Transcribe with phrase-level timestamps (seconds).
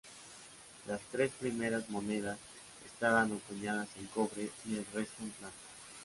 [0.87, 2.39] Las tres primeras monedas
[2.87, 5.53] estaban acuñadas en cobre, y el resto en plata.